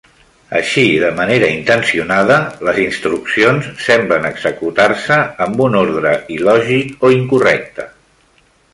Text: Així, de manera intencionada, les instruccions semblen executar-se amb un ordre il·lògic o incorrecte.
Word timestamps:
Així, 0.59 0.85
de 1.01 1.11
manera 1.19 1.49
intencionada, 1.55 2.37
les 2.69 2.79
instruccions 2.85 3.69
semblen 3.89 4.27
executar-se 4.33 5.21
amb 5.47 5.65
un 5.69 5.81
ordre 5.85 6.19
il·lògic 6.41 7.09
o 7.11 7.17
incorrecte. 7.21 7.91